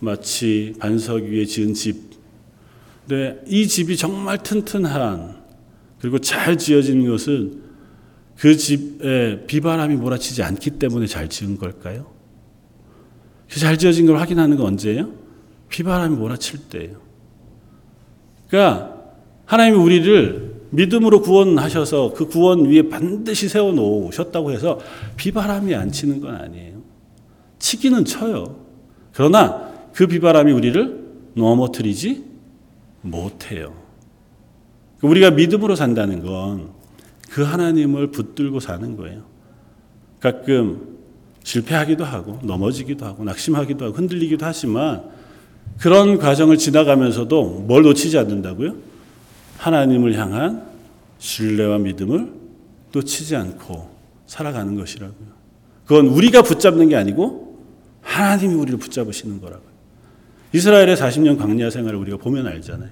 [0.00, 1.96] 마치 반석 위에 지은 집.
[3.06, 5.36] 근데 이 집이 정말 튼튼한
[6.00, 7.62] 그리고 잘 지어진 것은
[8.36, 12.12] 그 집에 비바람이 몰아치지 않기 때문에 잘 지은 걸까요?
[13.48, 15.12] 잘 지어진 걸 확인하는 건 언제예요?
[15.70, 17.00] 비바람이 몰아칠 때예요.
[18.48, 18.94] 그러니까
[19.46, 24.78] 하나님이 우리를 믿음으로 구원하셔서 그 구원 위에 반드시 세워 놓으셨다고 해서
[25.16, 26.82] 비바람이 안 치는 건 아니에요.
[27.58, 28.56] 치기는 쳐요.
[29.12, 32.24] 그러나 그 비바람이 우리를 넘어뜨리지
[33.02, 33.74] 못해요.
[35.02, 36.78] 우리가 믿음으로 산다는 건
[37.30, 39.22] 그 하나님을 붙들고 사는 거예요.
[40.20, 40.96] 가끔
[41.44, 45.04] 실패하기도 하고 넘어지기도 하고 낙심하기도 하고 흔들리기도 하지만
[45.78, 48.74] 그런 과정을 지나가면서도 뭘 놓치지 않는다고요?
[49.58, 50.66] 하나님을 향한
[51.18, 52.32] 신뢰와 믿음을
[52.92, 53.90] 놓치지 않고
[54.26, 55.28] 살아가는 것이라고요.
[55.84, 57.58] 그건 우리가 붙잡는 게 아니고
[58.02, 59.68] 하나님이 우리를 붙잡으시는 거라고요.
[60.52, 62.90] 이스라엘의 40년 광야 생활을 우리가 보면 알잖아요.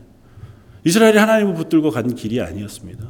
[0.84, 3.08] 이스라엘이 하나님을 붙들고 간 길이 아니었습니다.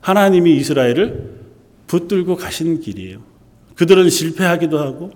[0.00, 1.38] 하나님이 이스라엘을
[1.86, 3.20] 붙들고 가신 길이에요.
[3.74, 5.10] 그들은 실패하기도 하고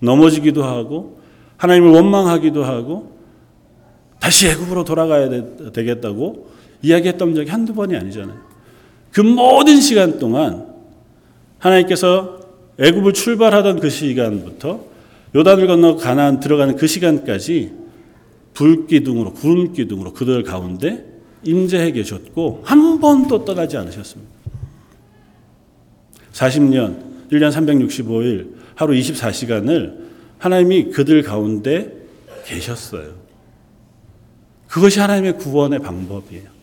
[0.00, 1.20] 넘어지기도 하고
[1.56, 3.18] 하나님을 원망하기도 하고
[4.18, 5.28] 다시 애굽으로 돌아가야
[5.72, 6.50] 되겠다고
[6.82, 8.38] 이야기했던 적이 한두 번이 아니잖아요.
[9.12, 10.66] 그 모든 시간 동안
[11.58, 12.40] 하나님께서
[12.78, 14.84] 애굽을 출발하던 그 시간부터
[15.34, 17.72] 요단을 건너 가나안 들어가는 그 시간까지
[18.54, 21.04] 불기둥으로 구름 기둥으로 그들 가운데
[21.44, 24.30] 임재해 계셨고 한 번도 떠나지 않으셨습니다.
[26.32, 31.96] 40년 1년 365일 하루 24시간을 하나님이 그들 가운데
[32.44, 33.14] 계셨어요.
[34.66, 36.59] 그것이 하나님의 구원의 방법이에요.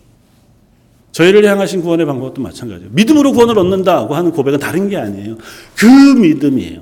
[1.17, 2.91] 저희를 향하신 구원의 방법도 마찬가지예요.
[2.93, 5.35] 믿음으로 구원을 얻는다고 하는 고백은 다른 게 아니에요.
[5.75, 6.81] 그 믿음이에요.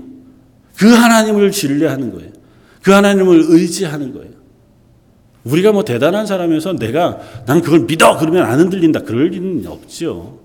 [0.76, 2.32] 그 하나님을 신뢰하는 거예요.
[2.84, 4.34] 그 하나님을 의지하는 거예요.
[5.46, 10.42] 우리가 뭐 대단한 사람에서 내가 난 그걸 믿어 그러면 안 흔들린다 그럴 리는 없죠.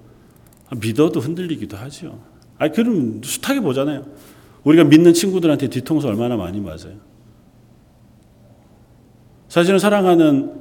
[0.80, 2.20] 믿어도 흔들리기도 하죠.
[2.58, 4.04] 아 그럼 숱하게 보잖아요.
[4.62, 6.94] 우리가 믿는 친구들한테 뒤통수 얼마나 많이 맞아요.
[9.48, 10.52] 사실은 사랑하는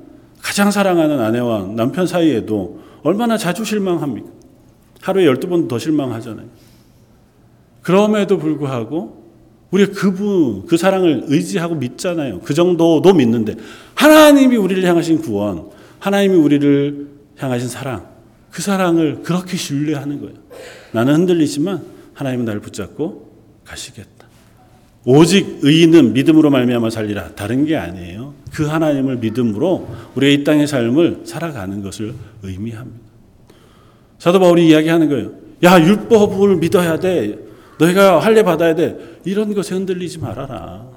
[0.42, 4.30] 가장 사랑하는 아내와 남편 사이에도 얼마나 자주 실망합니까?
[5.02, 6.48] 하루에 12번 더 실망하잖아요.
[7.82, 9.20] 그럼에도 불구하고
[9.72, 12.42] 우리가 그분, 그 사랑을 의지하고 믿잖아요.
[12.42, 13.56] 그 정도도 믿는데
[13.96, 18.08] 하나님이 우리를 향하신 구원, 하나님이 우리를 향하신 사랑,
[18.52, 20.36] 그 사랑을 그렇게 신뢰하는 거예요.
[20.92, 23.30] 나는 흔들리지만 하나님은 나를 붙잡고
[23.64, 24.19] 가시겠다.
[25.06, 27.36] 오직 의인은 믿음으로 말미암아 살리라.
[27.36, 28.34] 다른 게 아니에요.
[28.54, 33.00] 그 하나님을 믿음으로 우리의 이 땅의 삶을 살아가는 것을 의미합니다.
[34.18, 35.32] 사도 바울이 이야기하는 거예요.
[35.64, 37.40] 야 율법을 믿어야 돼.
[37.80, 39.20] 너희가 할례 받아야 돼.
[39.24, 40.88] 이런 것에 흔들리지 말아라.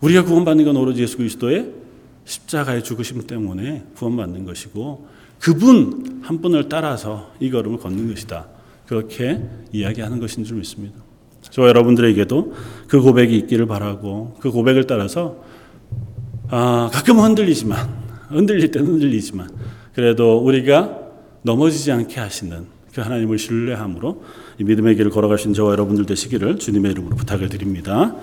[0.00, 1.70] 우리가 구원받는 건 오로지 예수 그리스도의
[2.24, 5.06] 십자가의 죽으심 때문에 구원받는 것이고
[5.38, 8.48] 그분 한 분을 따라서 이 걸음을 걷는 것이다.
[8.86, 9.40] 그렇게
[9.72, 10.96] 이야기하는 것인 줄 믿습니다.
[11.52, 12.54] 저 여러분들에게도
[12.88, 15.36] 그 고백이 있기를 바라고 그 고백을 따라서
[16.48, 17.88] 아, 가끔 흔들리지만
[18.30, 19.50] 흔들릴 때는 흔들리지만
[19.94, 20.98] 그래도 우리가
[21.42, 24.22] 넘어지지 않게 하시는 그 하나님을 신뢰함으로
[24.60, 28.14] 이 믿음의 길을 걸어가신 저와 여러분들 되시기를 주님의 이름으로 부탁을 드립니다.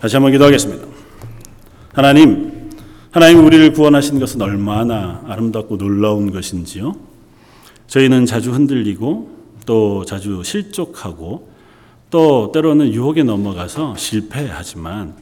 [0.00, 0.86] 다시 한번 기도하겠습니다.
[1.94, 2.70] 하나님,
[3.10, 6.94] 하나님 우리를 구원하신 것은 얼마나 아름답고 놀라운 것인지요.
[7.88, 9.36] 저희는 자주 흔들리고
[9.66, 11.47] 또 자주 실족하고
[12.10, 15.16] 또 때로는 유혹에 넘어가서 실패하지만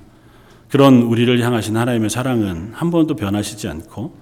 [0.69, 4.17] 그런 우리를 향하신 하나님의 사랑은 한 번도 변하시지 않고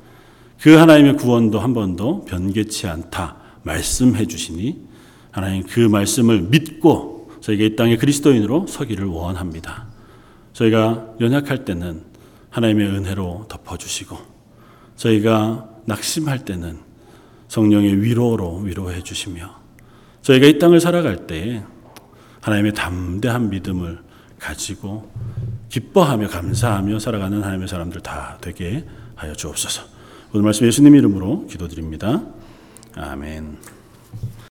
[0.61, 4.81] 그 하나님의 구원도 한 번도 변개치 않다 말씀해 주시니
[5.31, 9.87] 하나님 그 말씀을 믿고 저희가 이 땅의 그리스도인으로 서기를 원합니다.
[10.53, 12.05] 저희가 연약할 때는
[12.51, 14.17] 하나님의 은혜로 덮어주시고
[14.97, 16.79] 저희가 낙심할 때는
[17.49, 19.51] 성령의 위로로 위로해 주시며
[20.23, 21.65] 저희가 이 땅을 살아갈 때
[22.45, 23.99] 하나님의 담대한 믿음을
[24.39, 25.11] 가지고
[25.71, 29.83] 기뻐하며 감사하며 살아가는 하나님의 사람들 다 되게 하여 주옵소서.
[30.35, 32.21] 오늘 말씀 예수님 이름으로 기도드립니다.
[32.95, 33.74] 아멘.